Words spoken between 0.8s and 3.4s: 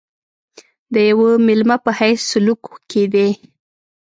د یوه مېلمه په حیث سلوک کېدی.